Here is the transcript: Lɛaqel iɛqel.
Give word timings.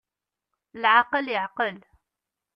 Lɛaqel 0.81 1.27
iɛqel. 1.35 1.77